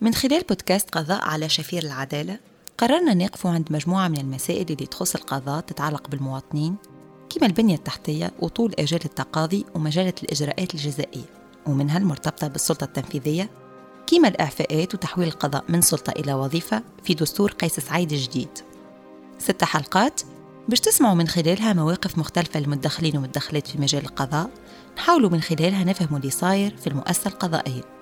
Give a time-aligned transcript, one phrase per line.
[0.00, 2.38] من خلال بودكاست قضاء على شفير العدالة
[2.80, 6.76] قررنا نقف عند مجموعة من المسائل اللي تخص القضاء تتعلق بالمواطنين
[7.30, 11.24] كما البنية التحتية وطول أجال التقاضي ومجالة الإجراءات الجزائية
[11.66, 13.50] ومنها المرتبطة بالسلطة التنفيذية
[14.06, 18.58] كما الإعفاءات وتحويل القضاء من سلطة إلى وظيفة في دستور قيس سعيد الجديد.
[19.38, 20.20] ست حلقات
[20.68, 24.50] باش تسمعوا من خلالها مواقف مختلفة للمدخلين والمدخلات في مجال القضاء
[24.96, 27.99] نحاولوا من خلالها نفهموا اللي صاير في المؤسسة القضائية.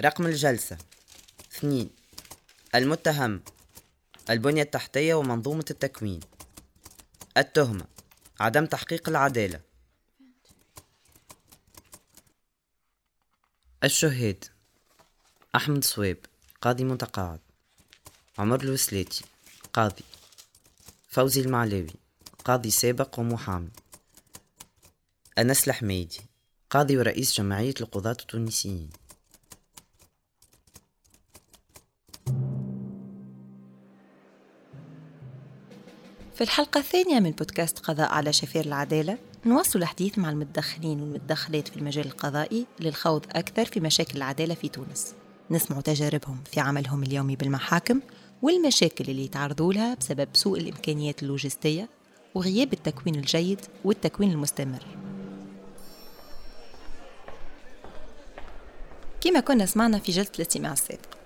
[0.00, 0.78] رقم الجلسة.
[1.52, 1.90] اثنين
[2.74, 3.42] المتهم
[4.30, 6.20] البنية التحتية ومنظومة التكوين.
[7.36, 7.86] التهمة
[8.40, 9.60] عدم تحقيق العدالة.
[13.84, 14.44] الشهاد
[15.56, 16.26] أحمد صويب
[16.62, 17.40] قاضي متقاعد.
[18.38, 19.24] عمر الوسلاتي
[19.72, 20.04] قاضي.
[21.08, 21.94] فوزي المعلاوي
[22.44, 23.70] قاضي سابق ومحامي.
[25.38, 26.20] أنس الحميدي
[26.70, 28.90] قاضي ورئيس جمعية القضاة التونسيين.
[36.38, 41.76] في الحلقة الثانية من بودكاست قضاء على شفير العدالة نواصل الحديث مع المتدخلين والمتدخلات في
[41.76, 45.14] المجال القضائي للخوض أكثر في مشاكل العدالة في تونس.
[45.50, 48.00] نسمع تجاربهم في عملهم اليومي بالمحاكم
[48.42, 51.88] والمشاكل اللي يتعرضوا لها بسبب سوء الإمكانيات اللوجستية
[52.34, 54.82] وغياب التكوين الجيد والتكوين المستمر.
[59.20, 61.18] كما كنا سمعنا في جلسة الاستماع السابق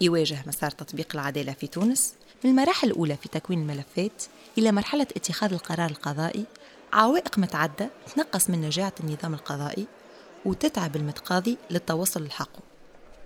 [0.00, 4.22] يواجه مسار تطبيق العدالة في تونس من المراحل الأولى في تكوين الملفات
[4.58, 6.44] إلى مرحلة اتخاذ القرار القضائي
[6.92, 9.86] عوائق متعدة تنقص من نجاعة النظام القضائي
[10.44, 12.60] وتتعب المتقاضي للتوصل لحقه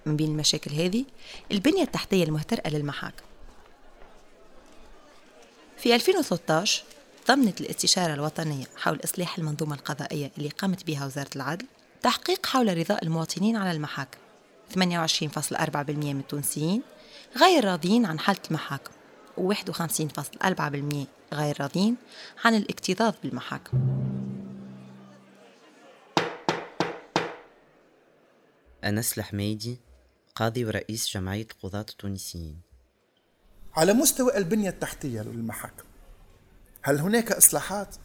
[0.07, 1.05] من بين المشاكل هذه
[1.53, 3.25] البنية التحتية المهترئة للمحاكم.
[5.77, 6.85] في 2013
[7.29, 11.67] ضمنت الاستشارة الوطنية حول إصلاح المنظومة القضائية اللي قامت بها وزارة العدل
[12.03, 14.19] تحقيق حول رضاء المواطنين على المحاكم.
[14.75, 14.79] 28.4%
[15.89, 16.83] من التونسيين
[17.37, 18.93] غير راضيين عن حالة المحاكم
[19.39, 21.97] و51.4% غير راضين
[22.45, 23.79] عن الاكتظاظ بالمحاكم
[28.85, 29.81] أنس الحميدي
[30.35, 32.61] قاضي ورئيس جمعية القضاة التونسيين
[33.77, 35.85] على مستوى البنية التحتية للمحاكم
[36.83, 37.97] هل هناك إصلاحات؟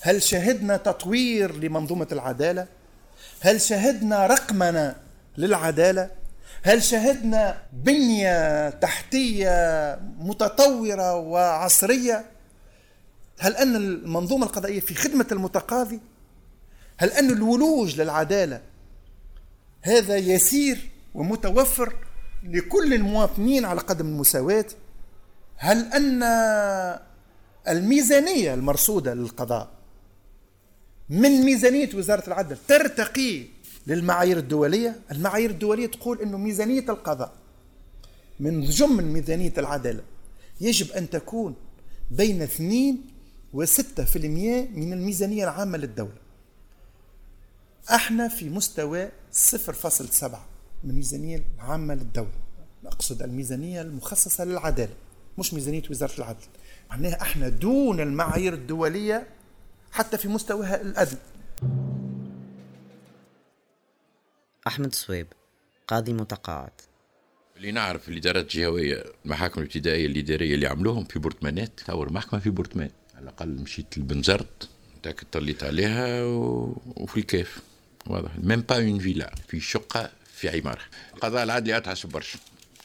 [0.00, 2.66] هل شهدنا تطوير لمنظومة العدالة؟
[3.40, 4.96] هل شهدنا رقمنة
[5.38, 6.10] للعدالة؟
[6.62, 12.24] هل شهدنا بنية تحتية متطورة وعصرية؟
[13.40, 16.00] هل أن المنظومة القضائية في خدمة المتقاضي؟
[16.98, 18.62] هل أن الولوج للعدالة
[19.82, 21.96] هذا يسير ومتوفر
[22.42, 24.66] لكل المواطنين على قدم المساواة؟
[25.56, 26.22] هل أن
[27.68, 29.70] الميزانية المرصودة للقضاء
[31.08, 33.44] من ميزانية وزارة العدل ترتقي
[33.86, 37.32] للمعايير الدولية المعايير الدولية تقول أنه ميزانية القضاء
[38.40, 40.02] من ضمن ميزانية العدالة
[40.60, 41.54] يجب أن تكون
[42.10, 42.98] بين 2
[43.52, 43.70] و 6%
[44.74, 46.20] من الميزانية العامة للدولة.
[47.94, 50.24] إحنا في مستوى 0.7
[50.84, 52.40] من الميزانية العامة للدولة.
[52.86, 54.94] أقصد الميزانية المخصصة للعدالة
[55.38, 56.46] مش ميزانية وزارة العدل.
[56.90, 59.26] معناها إحنا دون المعايير الدولية
[59.92, 61.20] حتى في مستواها الأدنى.
[64.66, 65.26] أحمد صويب
[65.86, 66.72] قاضي متقاعد.
[67.56, 72.90] اللي نعرف الإدارات الجهوية المحاكم الابتدائية الاداريه اللي عملوهم في برطمانات تصور محكمه في برطمان
[73.20, 74.68] على الأقل مشيت لبنزرت
[75.02, 76.76] تاك طليت عليها و...
[76.96, 77.58] وفي الكيف.
[78.06, 78.30] واضح.
[78.38, 80.82] ميم با اون فيلا في شقة في عماره
[81.14, 82.38] القضاء العدلي اتعس برشا.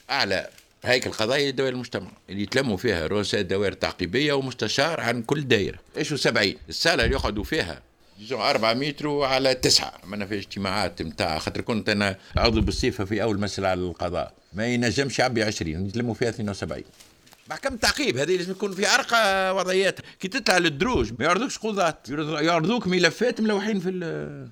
[0.10, 0.50] أعلى.
[0.84, 2.12] هيكل قضائي لدوائر المجتمع.
[2.30, 7.44] اللي يتلموا فيها رؤساء دوائر تعقيبية ومستشار عن كل دائره إيش 70 السالة اللي يقعدوا
[7.44, 7.82] فيها
[8.20, 9.94] ديزون 4 متر على تسعة.
[10.04, 14.34] ما في اجتماعات نتاع خاطر كنت أنا عضو بالصفه في أول مسألة على القضاء.
[14.54, 16.84] ما ينجمش يعبي 20 يتلموا فيها 72
[17.50, 20.00] محكمة تعقيب؟ هذه لازم يكون في أرقى وضعيات.
[20.20, 21.98] كي تطلع للدروج ما يعرضوكش قضاة
[22.42, 24.50] يعرضوك ملفات ملوحين في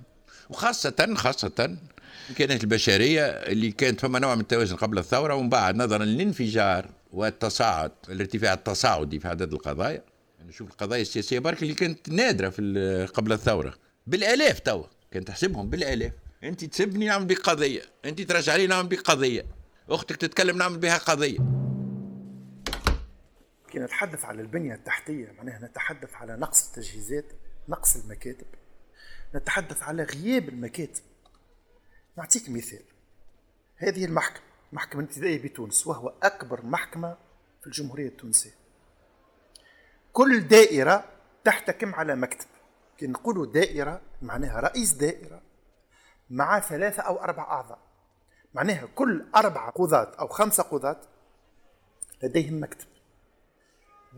[0.49, 1.77] وخاصة خاصة
[2.25, 7.91] الامكانيات البشرية اللي كانت فما نوع من التوازن قبل الثورة ومن بعد نظرا للانفجار والتصاعد
[8.09, 10.03] الارتفاع التصاعدي في عدد القضايا.
[10.37, 13.73] يعني نشوف القضايا السياسية برك اللي كانت نادرة في قبل الثورة.
[14.07, 14.85] بالآلاف توا.
[15.11, 16.11] كان تحسبهم بالآلاف.
[16.43, 19.45] انت تسبني نعمل بك قضيه انت ترجع لي نعمل بك قضيه
[19.89, 21.62] أختك تتكلم نعمل بها قضية.
[23.73, 27.25] كي نتحدث على البنية التحتية معناها نتحدث على نقص التجهيزات
[27.69, 28.47] نقص المكاتب
[29.35, 31.03] نتحدث على غياب المكاتب.
[32.17, 32.83] نعطيك مثال.
[33.75, 37.17] هذه المحكمة محكمة الابتدائية بتونس وهو أكبر محكمة
[37.61, 38.53] في الجمهورية التونسية.
[40.13, 41.05] كل دائرة
[41.43, 42.47] تحتكم على مكتب.
[42.97, 45.41] كي نقولوا دائرة معناها رئيس دائرة
[46.29, 47.79] مع ثلاثة أو أربع أعضاء.
[48.53, 51.01] معناها كل أربعة قضاة أو خمسة قضاة
[52.23, 52.92] لديهم مكتب.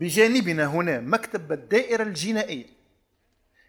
[0.00, 2.66] بجانبنا هنا مكتب الدائرة الجنائية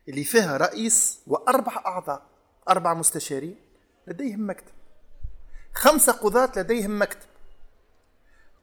[0.08, 2.22] اللي فيها رئيس وأربع أعضاء
[2.70, 3.56] أربع مستشارين
[4.08, 4.72] لديهم مكتب.
[5.74, 7.28] خمسة قضاة لديهم مكتب.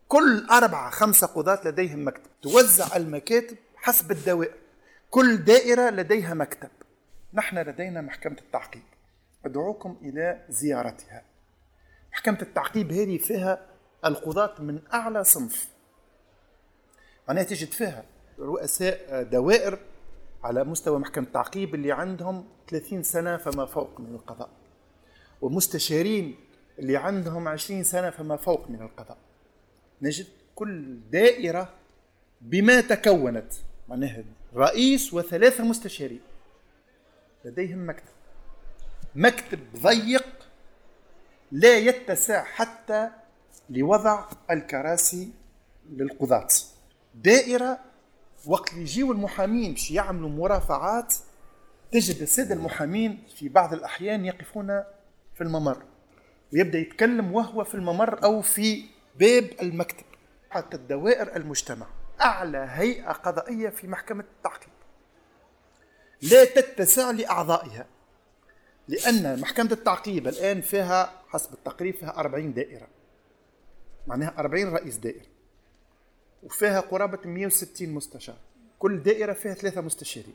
[0.08, 2.30] كل أربعة خمسة قضاة لديهم مكتب.
[2.42, 4.54] توزع المكاتب حسب الدوائر.
[5.10, 6.70] كل دائرة لديها مكتب.
[7.34, 8.82] نحن لدينا محكمة التعقيب.
[9.44, 11.22] أدعوكم إلى زيارتها.
[12.12, 13.66] محكمة التعقيب هذه فيها
[14.04, 15.73] القضاة من أعلى صنف.
[17.28, 18.04] معناها تجد فيها
[18.38, 19.78] رؤساء دوائر
[20.44, 24.50] على مستوى محكمة التعقيب اللي عندهم 30 سنة فما فوق من القضاء.
[25.42, 26.36] ومستشارين
[26.78, 29.18] اللي عندهم 20 سنة فما فوق من القضاء.
[30.02, 31.74] نجد كل دائرة
[32.40, 33.52] بما تكونت
[33.88, 34.24] معناها
[34.54, 36.20] رئيس وثلاثة مستشارين.
[37.44, 38.14] لديهم مكتب.
[39.14, 40.26] مكتب ضيق
[41.52, 43.10] لا يتسع حتى
[43.70, 45.32] لوضع الكراسي
[45.90, 46.48] للقضاة.
[47.14, 47.78] دائرة
[48.46, 51.14] وقت اللي يجيو المحامين باش يعملوا مرافعات
[51.92, 54.66] تجد السادة المحامين في بعض الأحيان يقفون
[55.34, 55.82] في الممر
[56.52, 58.84] ويبدأ يتكلم وهو في الممر أو في
[59.18, 60.04] باب المكتب.
[60.50, 61.86] حتى الدوائر المجتمع
[62.20, 64.72] أعلى هيئة قضائية في محكمة التعقيب
[66.22, 67.86] لا تتسع لأعضائها
[68.88, 72.86] لأن محكمة التعقيب الآن فيها حسب التقرير فيها 40 دائرة.
[74.06, 75.26] معناها 40 رئيس دائرة.
[76.44, 78.36] وفيها قرابة 160 مستشار.
[78.78, 80.34] كل دائرة فيها ثلاثة مستشارين.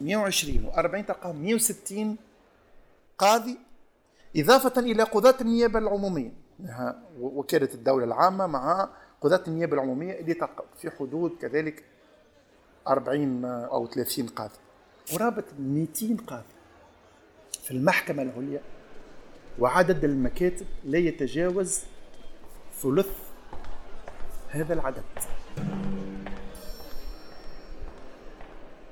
[0.00, 2.16] 120 و40 تلقاهم 160
[3.18, 3.58] قاضي
[4.36, 6.32] إضافة إلى قضاة النيابة العمومية.
[7.20, 8.88] وكالة الدولة العامة مع
[9.20, 10.34] قضاة النيابة العمومية اللي
[10.78, 11.84] في حدود كذلك
[12.88, 14.58] 40 أو 30 قاضي.
[15.12, 16.44] قرابة 200 قاضي
[17.62, 18.60] في المحكمة العليا
[19.58, 21.80] وعدد المكاتب لا يتجاوز
[22.82, 23.31] ثلث
[24.52, 25.04] هذا العدد.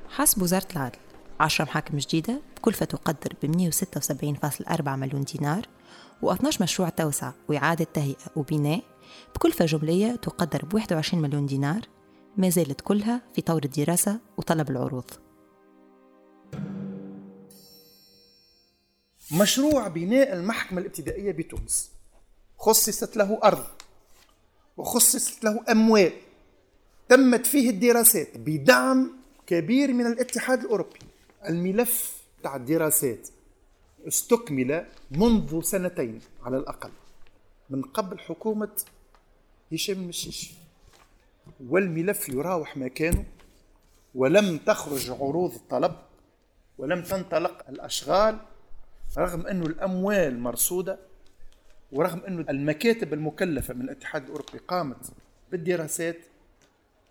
[0.09, 0.99] حسب وزارة العدل
[1.41, 5.67] عشرة محاكم جديدة بكلفة تقدر ب 176.4 مليون دينار
[6.25, 8.83] و12 مشروع توسعة وإعادة تهيئة وبناء
[9.35, 11.81] بكلفة جملية تقدر ب 21 مليون دينار
[12.37, 15.11] ما زالت كلها في طور الدراسة وطلب العروض.
[19.33, 21.91] مشروع بناء المحكمة الابتدائية بتونس
[22.59, 23.80] خصصت له أرض
[24.81, 26.13] وخصصت له أموال
[27.09, 29.13] تمت فيه الدراسات بدعم
[29.47, 30.99] كبير من الاتحاد الأوروبي.
[31.49, 33.29] الملف تاع الدراسات
[34.09, 36.91] استكمل منذ سنتين على الأقل
[37.71, 38.69] من قبل حكومة
[39.73, 40.53] هشام المشيش
[41.69, 43.25] والملف يراوح مكانه
[44.15, 45.97] ولم تخرج عروض الطلب
[46.79, 48.39] ولم تنطلق الأشغال
[49.19, 50.99] رغم أن الأموال مرصودة
[51.93, 55.13] ورغم أن المكاتب المكلفة من الاتحاد الأوروبي قامت
[55.51, 56.17] بالدراسات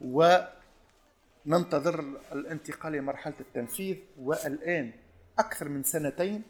[0.02, 2.00] وننتظر
[2.32, 4.92] الانتقال لمرحلة التنفيذ والآن
[5.40, 6.42] أكثر من سنتين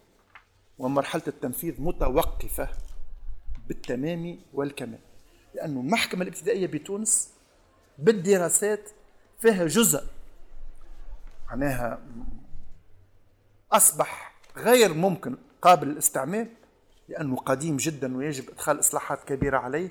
[0.80, 2.70] ومرحلة التنفيذ متوقفة
[3.68, 5.00] بالتمام والكمال
[5.56, 7.34] لأن المحكمة الابتدائية بتونس
[7.98, 8.90] بالدراسات
[9.40, 10.04] فيها جزء
[11.48, 12.02] معناها
[13.72, 16.48] أصبح غير ممكن قابل للاستعمال
[17.10, 19.90] لأنه قديم جدا ويجب إدخال إصلاحات كبيرة عليه.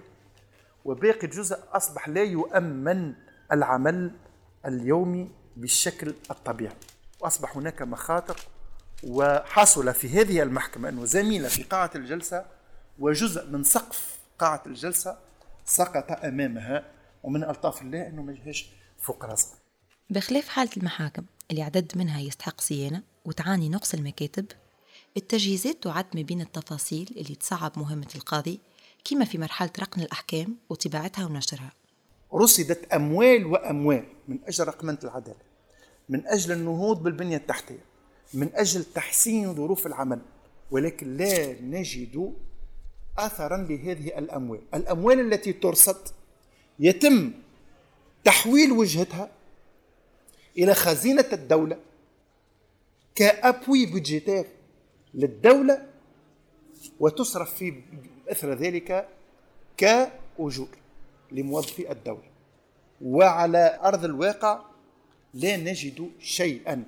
[0.85, 3.15] وباقي الجزء أصبح لا يؤمن
[3.53, 4.11] العمل
[4.67, 6.77] اليومي بالشكل الطبيعي.
[7.21, 8.37] وأصبح هناك مخاطر
[9.05, 12.45] وحصل في هذه المحكمة أنه زميلة في قاعة الجلسة
[12.99, 15.19] وجزء من سقف قاعة الجلسة
[15.65, 16.85] سقط أمامها.
[17.23, 19.59] ومن ألطاف الله أنه ما جهاش فوق راسها
[20.11, 24.47] بخلاف حالة المحاكم اللي عدد منها يستحق صيانة وتعاني نقص المكاتب
[25.19, 28.61] التجهيزات تعد ما بين التفاصيل اللي تصعب مهمة القاضي
[29.05, 31.73] كما في مرحلة رقم الأحكام وطباعتها ونشرها.
[32.35, 35.49] رصدت أموال وأموال من أجل رقمنة العدالة
[36.09, 37.85] من أجل النهوض بالبنية التحتية
[38.35, 40.21] من أجل تحسين ظروف العمل
[40.71, 42.35] ولكن لا نجد
[43.19, 44.61] أثرا لهذه الأموال.
[44.75, 46.09] الأموال التي ترصد
[46.79, 47.33] يتم
[48.25, 49.31] تحويل وجهتها
[50.59, 51.79] إلى خزينة الدولة
[53.15, 54.47] كأبوي بودجيتير
[55.15, 55.87] للدولة
[57.01, 57.83] وتصرف في
[58.29, 59.09] أثر ذلك
[59.77, 60.69] كأجور
[61.33, 62.31] لموظفي الدولة.
[63.03, 64.61] وعلى أرض الواقع
[65.35, 66.85] لا نجد شيئا.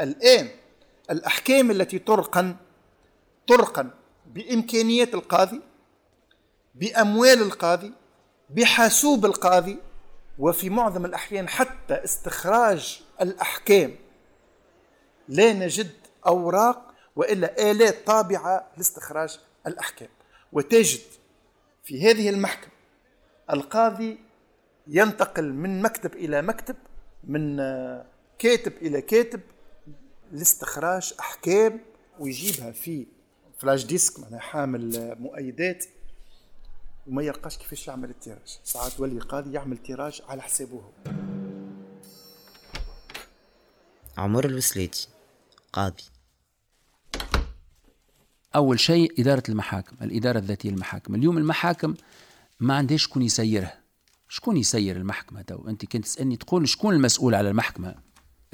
[0.00, 0.48] الآن
[1.10, 2.56] الأحكام التي ترقن
[3.46, 3.90] ترقن
[4.26, 5.60] بإمكانيات القاضي
[6.74, 7.92] بأموال القاضي
[8.50, 9.78] بحاسوب القاضي
[10.38, 13.94] وفي معظم الأحيان حتى استخراج الأحكام
[15.28, 15.90] لا نجد
[16.26, 20.08] أوراق وإلا الات طابعة لاستخراج الأحكام.
[20.52, 21.00] وتجد
[21.84, 22.72] في هذه المحكمة
[23.50, 24.18] القاضي
[24.86, 26.76] ينتقل من مكتب إلى مكتب
[27.24, 27.56] من
[28.38, 29.40] كاتب إلى كاتب
[30.32, 31.80] لاستخراج أحكام
[32.18, 33.06] ويجيبها في
[33.58, 35.84] flash disque معناها حامل مؤيدات.
[37.06, 38.58] وما يلقاش كيفاش يعمل ال tirage.
[38.64, 41.12] ساعات ولي قاضي يعمل tirage على حسابه هو.
[44.16, 45.08] عمر الوسليتي
[45.72, 46.04] قاضي.
[48.56, 51.14] أول شيء إدارة المحاكم الإدارة الذاتية للمحاكم.
[51.14, 51.94] اليوم المحاكم
[52.60, 53.82] ما عندهاش شكون يسيرها.
[54.28, 57.94] شكون يسير المحكمة تو؟ أنت كنت تسألني تقول شكون المسؤول على المحكمة؟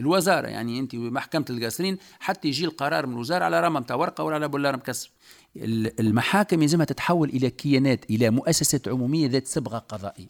[0.01, 4.35] الوزارة يعني أنت محكمة القصرين حتى يجي القرار من الوزارة على rame متاع ورقة ولا
[4.35, 5.11] على بولار مكسر.
[5.57, 10.29] المحاكم يلزمها تتحول إلى كيانات إلى مؤسسات عمومية ذات صبغة قضائية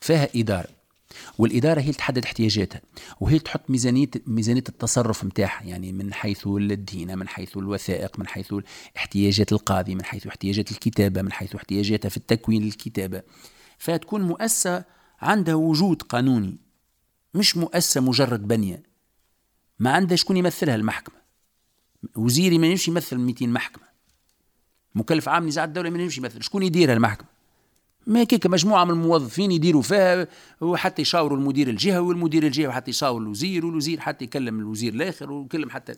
[0.00, 0.77] فيها إدارة.
[1.38, 2.80] والإدارة هي اللي تحدد احتياجاتها
[3.20, 8.26] وهي اللي تحط ميزانية ميزانية التصرف نتاعها يعني من حيث الدينة من حيث الوثائق من
[8.26, 8.54] حيث
[8.96, 13.22] احتياجات القاضي من حيث احتياجات الكتابة من حيث احتياجاتها في التكوين الكتابة
[13.78, 14.84] فتكون مؤسسة
[15.20, 16.68] عندها وجود قانوني
[17.34, 18.82] مش مؤسسة مجرد بنية.
[19.78, 21.16] ما عندها شكون يمثلها المحكمة.
[22.16, 23.88] وزيري ما يمشي يمثل 200 محكمة.
[24.94, 26.42] مكلف عام نزاع الدولة ما يمشي يمثل.
[26.42, 27.28] شكون يديرها المحكمة؟
[28.08, 30.26] ما كيك مجموعة من الموظفين يديروا فيها
[30.60, 35.70] وحتى يشاوروا المدير الجهة والمدير الجهة وحتى يشاور الوزير والوزير حتى يكلم الوزير الآخر ويكلم
[35.70, 35.94] حتى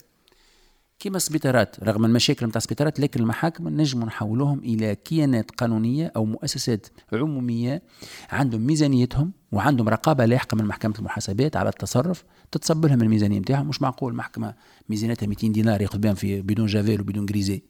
[0.99, 6.87] كما السبيطارات رغم المشاكل نتاع السبيطارات لكن المحاكم نجم نحولوهم إلى كيانات قانونية أو مؤسسات
[7.13, 7.81] عمومية
[8.29, 13.81] عندهم ميزانيتهم وعندهم رقابة لاحقة من محكمة المحاسبات على التصرف تتصب لهم الميزانية نتاعهم مش
[13.81, 14.53] معقول محكمة
[14.89, 17.63] ميزانيتها 200 دينار ياخذ بهم في bidon Javel و bidon grésil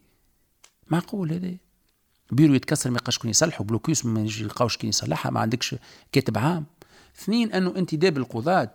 [0.87, 1.70] معقول هذا؟
[2.31, 5.75] بيرو يتكسر ما يلقاش شكون يصلحه بلوكيوس ما يلقاوش كي يصلحها ما عندكش
[6.11, 6.65] كاتب عام.
[7.19, 8.71] اثنين أنه انتداب القضاة.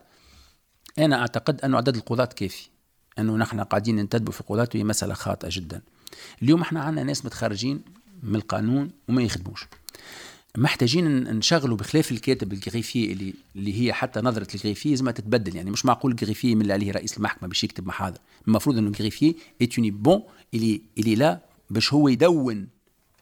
[0.99, 2.69] أنا أعتقد أنه عدد القضاة كافي.
[3.19, 5.83] أنه نحن قاعدين ننتدبوا في القضاة وهي مسألة خاطئة جدا.
[6.43, 7.81] اليوم إحنا عندنا ناس متخرجين
[8.23, 9.67] من القانون وما يخدموش.
[10.59, 15.57] محتاجين نشغلوا بخلاف الكاتب ال greffier اللي اللي هي حتى نظرة ال greffier لازم تتبدل.
[15.57, 18.89] يعني مش معقول ال greffier من اللي عليه رئيس المحكمة باش يكتب محاضر المفروض إنه
[18.89, 20.23] ال greffier autonome
[20.55, 22.69] اللي اللي لا باش هو يدون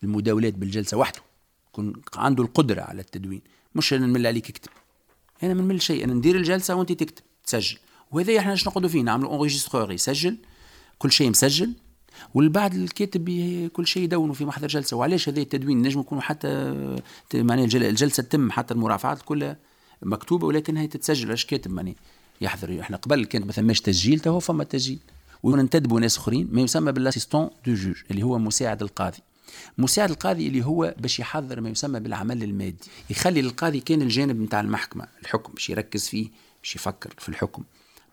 [0.04, 1.20] المداولات بالجلسة وحده.
[1.68, 3.42] يكون عنده القدرة على التدوين.
[3.74, 4.70] مش أنا نمل عليك اكتب.
[5.42, 6.04] أنا ما نمل شيء.
[6.04, 7.24] أنا ندير الجلسة وأنت تكتب.
[7.46, 7.78] تسجل.
[8.10, 10.36] وهذا إحنا إيش نقعدوا فيه؟ نعملوا enregistreur يسجل.
[10.98, 11.72] كل شيء مسجل.
[12.34, 13.30] والبعد الكاتب
[13.72, 14.96] كل شيء يدونوا في محضر جلسة.
[14.96, 16.48] وعلاش هذا التدوين؟ نجم يكون حتى
[17.34, 18.50] معناها الجلسة تتم.
[18.50, 19.56] حتى المرافعات كلها
[20.02, 21.30] مكتوبة ولكن هي تتسجل.
[21.30, 21.94] إيش كاتب معناها؟
[22.40, 22.80] يحضر.
[22.80, 24.98] إحنا قبل كانت ما ثماش تسجيل تو فما تسجيل.
[25.42, 29.18] وننتدبوا ناس أخرين ما يسمى بال assistant de juge اللي هو مساعد القاضي.
[29.78, 34.60] مساعد القاضي اللي هو باش يحضر ما يسمى بالعمل المادي يخلي القاضي كان الجانب نتاع
[34.60, 36.28] المحكمة الحكم باش يركز فيه
[36.62, 37.64] باش يفكر في الحكم.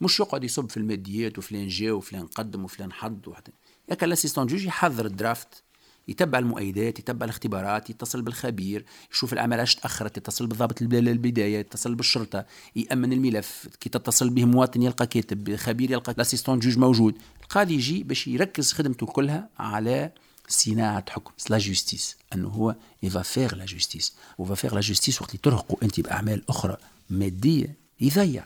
[0.02, 3.52] مش يقعد يصب في الماديات وفلان جا وفلان قدم وفلان حضر وحتى.
[3.90, 5.64] ياك ال assistant juge يحضر ال draft
[6.08, 12.46] يتبع المؤيدات يتبع الاختبارات يتصل بالخبير يشوف العمل إيش تأخرت يتصل بالضابط البداية يتصل بالشرطة
[12.76, 17.18] يأمن الملف كي تتصل به مواطن يلقى كاتب خبير يلقى ال assistant juge موجود.
[17.42, 20.12] القاضي يجي باش يركز خدمته كلها على
[20.52, 24.82] صناعه حكم la justice أنه هو ي va faire la justice و va faire la
[24.82, 26.78] justice وقت اللي ترهقوا أنت بأعمال أخرى
[27.10, 28.46] مادية يضيع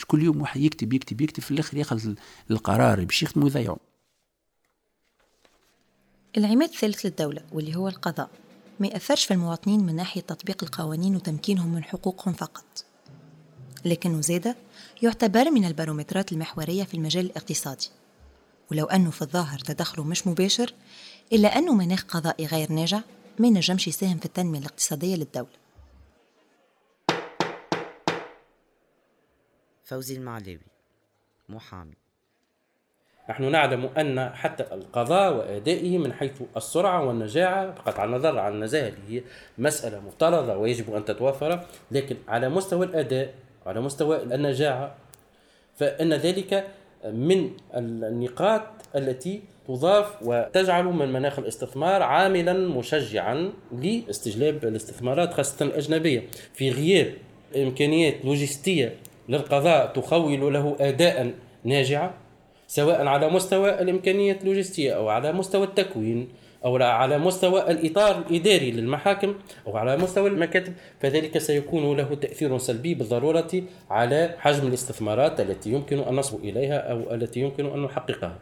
[0.00, 2.14] مش كل يوم واحد يكتب يكتب يكتب في الآخر يأخذ
[2.50, 3.04] القرار.
[3.04, 3.76] باش يخدموا يضيعوا
[6.36, 8.30] العماد الثالث للدولة واللي هو القضاء.
[8.80, 12.84] ما يأثرش في المواطنين من ناحية تطبيق القوانين وتمكينهم من حقوقهم فقط.
[13.84, 14.56] لكنه زادة
[15.02, 17.88] يعتبر من البارومترات المحورية في المجال الاقتصادي.
[18.70, 20.74] ولو أنه في الظاهر تدخله مش مباشر
[21.32, 23.00] إلا أنه مناخ قضائي غير ناجع
[23.38, 25.60] ما نجمش يساهم في التنمية الاقتصادية للدولة.
[29.84, 30.60] فوزي المعلاوي
[31.48, 31.94] محامي.
[33.30, 39.18] نحن نعلم أن حتى القضاء وأدائه من حيث السرعة والنجاعة بقطع النظر عن النزاهة اللي
[39.18, 39.22] هي
[39.58, 43.34] مسألة مفترضة ويجب أن تتوفر لكن على مستوى الأداء
[43.66, 44.94] وعلى مستوى النجاعة
[45.76, 46.68] فإن ذلك
[47.04, 48.62] من النقاط
[48.96, 56.22] التي تضاف وتجعل من مناخ الاستثمار عاملا مشجعا لاستجلاب الاستثمارات خاصة الأجنبية.
[56.54, 57.14] في غياب
[57.56, 58.94] إمكانيات لوجستية
[59.28, 62.14] للقضاء تخول له أداء ناجعة
[62.66, 66.28] سواء على مستوى الإمكانيات اللوجستية أو على مستوى التكوين
[66.64, 69.34] أو على مستوى الإطار الإداري للمحاكم
[69.66, 75.98] أو على مستوى المكاتب فذلك سيكون له تأثير سلبي بالضرورة على حجم الاستثمارات التي يمكن
[75.98, 78.38] أن نصل إليها أو التي يمكن أن نحققها.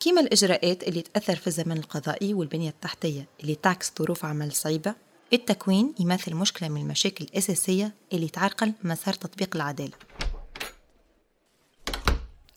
[0.00, 4.94] كيما الإجراءات اللي تأثر في الزمن القضائي والبنية التحتية اللي تعكس ظروف عمل صعيبة
[5.32, 9.92] التكوين يمثل مشكلة من المشاكل الأساسية اللي تعرقل مسار تطبيق العدالة.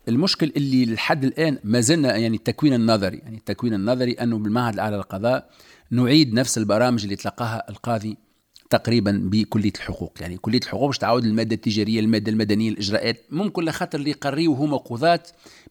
[0.08, 4.96] المشكل اللي لحد الآن ما زلنا يعني التكوين النظري يعني التكوين النظري أنه بالمعهد الأعلى
[4.96, 5.50] للقضاء
[5.92, 8.18] نعيد نفس البرامج اللي تلقاها القاضي
[8.70, 10.14] تقريبا بكلية الحقوق.
[10.22, 14.78] يعني كلية الحقوق باش تعاود المادة التجارية المادة المدنية الإجراءات ممكن لخاطر اللي يقريو هما
[14.78, 15.24] قضاة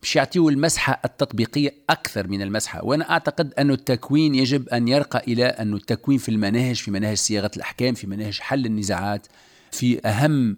[0.03, 2.85] باش يعطيو المسحة التطبيقية أكثر من المسحة.
[2.85, 7.51] وأنا أعتقد انه التكوين يجب أن يرقى إلى انه التكوين في المناهج في مناهج صياغة
[7.57, 9.27] الأحكام في مناهج حل النزاعات
[9.73, 10.57] في أهم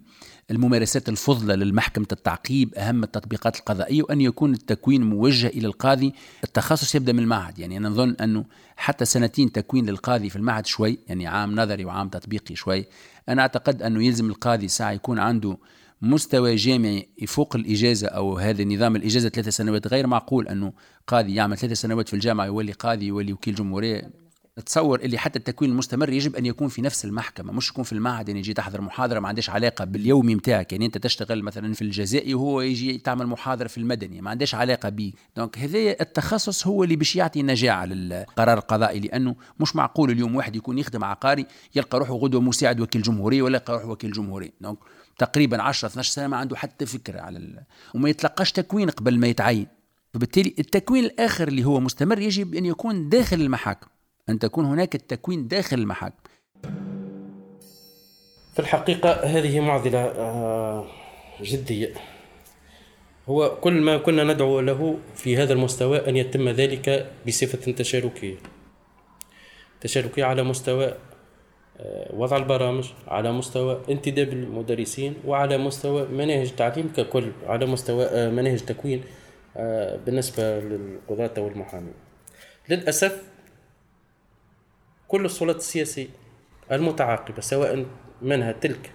[0.51, 6.13] الممارسات الفضلة للمحكمة التعقيب أهم التطبيقات القضائية وأن يكون التكوين موجه إلى القاضي.
[6.43, 10.99] التخصص يبدأ من المعهد يعني أنا نظن أنه حتى سنتين تكوين للقاضي في المعهد شوي
[11.07, 12.85] يعني عام نظري وعام تطبيقي شوي.
[13.29, 15.57] أنا أعتقد أنه يلزم القاضي ساعة يكون عنده
[16.01, 20.73] مستوى جامعي يفوق الإجازة أو هذا نظام الإجازة ثلاثة سنوات غير معقول أنه
[21.07, 24.28] قاضي يعمل ثلاثة سنوات في الجامعة يولي قاضي يولي وكيل جمهورية.
[24.61, 28.27] تصور اللي حتى التكوين المستمر يجب أن يكون في نفس المحكمة مش يكون في المعهد
[28.27, 32.33] يعني يجي تحضر محاضرة ما عندهاش علاقة باليومي نتاعك يعني أنت تشتغل مثلا في الجزائي
[32.33, 36.95] وهو يجي تعمل محاضرة في المدني ما عندهاش علاقة به donc هذا التخصص هو اللي
[36.95, 42.13] باش يعطي نجاعة للقرار القضائي لأنه مش معقول اليوم واحد يكون يخدم عقاري يلقى روحه
[42.13, 44.51] غدوة مساعد وكيل جمهورية ولا يلقى روحه وكيل جمهورية.
[44.61, 44.77] donc
[45.17, 47.63] تقريبا 10 12 سنه ما عنده حتى فكرة على ال...
[47.95, 49.67] وما يتلقاش تكوين قبل ما يتعين.
[50.13, 53.87] فبالتالي التكوين الآخر اللي هو مستمر يجب أن يكون داخل المحاكم.
[54.29, 56.29] أن تكون هناك التكوين داخل المحاكم
[58.53, 60.87] في الحقيقة هذه معضلة آه،
[61.41, 61.93] جدية.
[63.29, 68.35] هو كل ما كنا ندعو له في هذا المستوى أن يتم ذلك بصفة تشاركية.
[69.81, 70.93] تشاركية على مستوى
[71.79, 78.29] آه، وضع البرامج على مستوى انتداب المدرسين وعلى مستوى مناهج التعليم ككل على مستوى آه،
[78.29, 79.03] مناهج تكوين
[80.05, 81.93] بالنسبة للقضاة والمحامين.
[82.69, 83.23] للأسف
[85.09, 86.07] كل السلطات السياسية
[86.71, 87.85] المتعاقبة سواء
[88.21, 88.91] منها تلك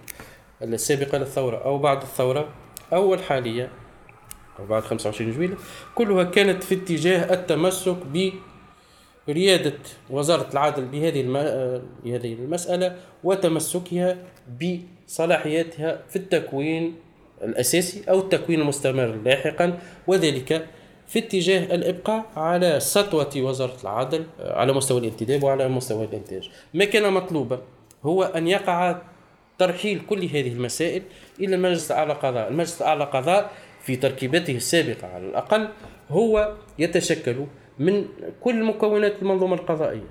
[0.61, 2.49] السابقة للثورة أو بعد الثورة
[2.93, 3.69] أو الحالية
[4.59, 5.57] أو بعد 25 جويلة
[5.95, 7.97] كلها كانت في اتجاه التمسك
[9.27, 9.77] بريادة
[10.09, 11.21] وزارة العدل بهذه
[12.03, 14.17] بهذه المسألة وتمسكها
[14.61, 16.95] بصلاحياتها في التكوين
[17.41, 20.67] الأساسي أو التكوين المستمر لاحقا وذلك
[21.07, 26.49] في اتجاه الإبقاء على سطوة وزارة العدل آه، على مستوى الانتداب وعلى مستوى الإنتاج.
[26.73, 27.61] ما كان مطلوبا
[28.03, 29.01] هو أن يقع
[29.57, 31.01] ترحيل كل هذه المسائل
[31.39, 32.47] إلى المجلس الأعلى قضاء.
[32.47, 35.67] المجلس الأعلى قضاء في تركيبته السابقة على الأقل
[36.09, 37.45] هو يتشكل
[37.79, 38.05] من
[38.41, 40.09] كل مكونات المنظومة القضائية.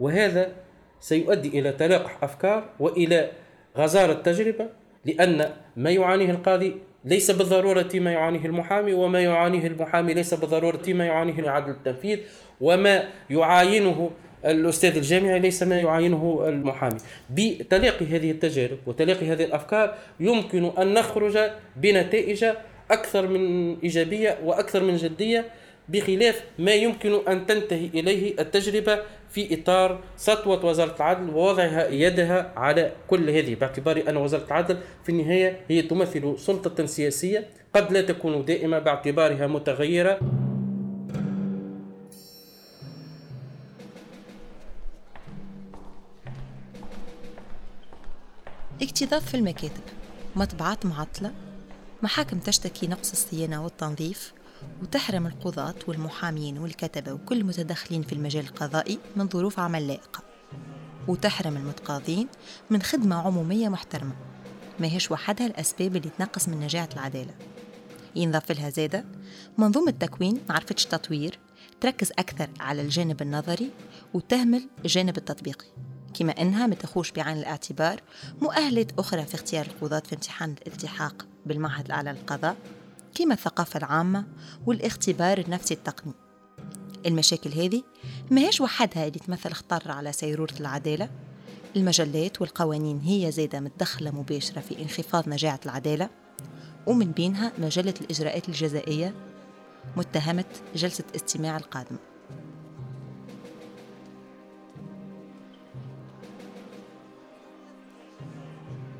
[0.00, 0.52] وهذا
[1.00, 3.30] سيؤدي إلى تلاقح أفكار وإلى
[3.76, 4.68] غزارة تجربة
[5.04, 6.76] لأن ما يعانيه القاضي
[7.08, 12.18] ليس بالضرورة ما يعانيه المحامي وما يعانيه المحامي ليس بالضرورة ما يعانيه عدل التنفيذ
[12.60, 14.10] وما يعاينه
[14.44, 16.98] الأستاذ الجامعي ليس ما يعاينه المحامي.
[17.30, 21.38] بتلاقي هذه التجارب وتلاقي هذه الأفكار يمكن أن نخرج
[21.76, 22.44] بنتائج
[22.90, 25.44] أكثر من إيجابية وأكثر من جدية
[25.88, 32.92] بخلاف ما يمكن أن تنتهي إليه التجربة في إطار سطوة وزارة العدل ووضعها يدها على
[33.08, 33.54] كل هذه.
[33.54, 39.46] باعتبار أن وزارة العدل في النهاية هي تمثل سلطة سياسية قد لا تكون دائمة باعتبارها
[39.46, 40.18] متغيرة.
[48.82, 49.82] اكتظاظ في المكاتب
[50.36, 51.32] مطبعات معطلة
[52.02, 54.32] محاكم تشتكي نقص الصيانة والتنظيف
[54.82, 60.22] وتحرم القضاة والمحامين والكتبة وكل المتدخلين في المجال القضائي من ظروف عمل لائقة.
[61.08, 62.28] وتحرم المتقاضين
[62.70, 64.16] من خدمة عمومية محترمة.
[64.80, 67.34] ما هيش وحدها الأسباب اللي تنقص من نجاعة العدالة.
[68.16, 69.04] ينضاف لها زادة.
[69.58, 71.38] منظومة التكوين معرفتش تطوير.
[71.80, 73.70] تركز أكثر على الجانب النظري
[74.14, 75.66] وتهمل الجانب التطبيقي.
[76.14, 78.00] كما أنها ما تخوش بعين الاعتبار.
[78.40, 82.56] مؤهلات أخرى في اختيار القضاة في امتحان الالتحاق بالمعهد الأعلى للقضاء.
[83.14, 84.26] كما الثقافة العامة
[84.66, 86.12] والاختبار النفسي التقني.
[87.06, 87.82] المشاكل هذه
[88.30, 91.10] ما هيش وحدها اللي تمثل خطر على سيرورة العدالة.
[91.76, 96.10] المجلات والقوانين هي زادة متدخلة مباشرة في انخفاض نجاعة العدالة.
[96.86, 99.14] ومن بينها مجلة الإجراءات الجزائية
[99.96, 100.44] متهمة
[100.74, 101.98] جلسة استماع القادمة.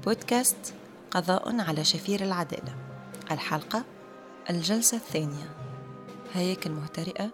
[0.06, 0.74] بودكاست
[1.10, 2.74] قضاء على شفير العدالة.
[3.30, 3.84] الحلقة
[4.50, 5.56] الجلسة الثانية.
[6.32, 7.30] هياكل مهترئة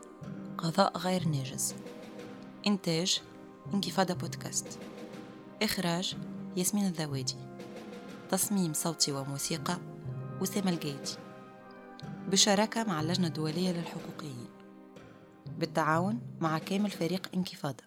[0.59, 1.74] قضاء غير ناجز.
[2.66, 3.22] إنتاج
[3.74, 4.79] انكفاضة بودكاست.
[5.62, 6.16] إخراج
[6.57, 7.37] ياسمين الذوادي.
[8.31, 9.77] تصميم صوتي وموسيقى
[10.42, 11.12] أسامة القايدي
[12.29, 14.48] بالشراكة مع اللجنة الدولية للحقوقيين.
[15.59, 17.85] بالتعاون مع كامل فريق انكفاضة.